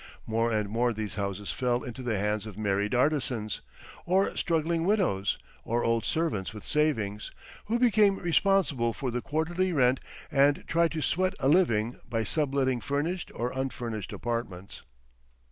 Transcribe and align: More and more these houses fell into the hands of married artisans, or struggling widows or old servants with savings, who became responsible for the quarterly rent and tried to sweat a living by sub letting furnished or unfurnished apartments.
More 0.25 0.51
and 0.51 0.67
more 0.67 0.93
these 0.93 1.13
houses 1.13 1.51
fell 1.51 1.83
into 1.83 2.01
the 2.01 2.17
hands 2.17 2.47
of 2.47 2.57
married 2.57 2.95
artisans, 2.95 3.61
or 4.03 4.35
struggling 4.35 4.83
widows 4.83 5.37
or 5.63 5.83
old 5.83 6.05
servants 6.05 6.55
with 6.55 6.65
savings, 6.67 7.31
who 7.65 7.77
became 7.77 8.15
responsible 8.17 8.93
for 8.93 9.11
the 9.11 9.21
quarterly 9.21 9.71
rent 9.71 9.99
and 10.31 10.63
tried 10.65 10.91
to 10.93 11.03
sweat 11.03 11.35
a 11.39 11.47
living 11.47 11.99
by 12.09 12.23
sub 12.23 12.55
letting 12.55 12.81
furnished 12.81 13.31
or 13.35 13.51
unfurnished 13.55 14.11
apartments. 14.11 14.81